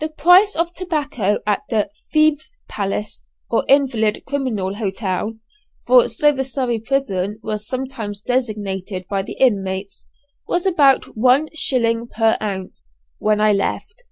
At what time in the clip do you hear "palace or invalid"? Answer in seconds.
2.68-4.24